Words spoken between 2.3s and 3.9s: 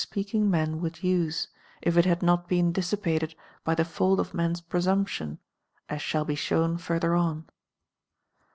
been dissipated by the